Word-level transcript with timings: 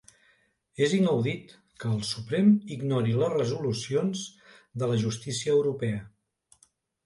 És 0.85 0.95
inaudit 0.99 1.53
que 1.83 1.91
el 1.97 1.99
Suprem 2.13 2.49
ignori 2.77 3.15
les 3.19 3.35
resolucions 3.35 4.27
de 4.83 4.93
la 4.95 5.01
justícia 5.07 5.57
europea. 5.61 6.05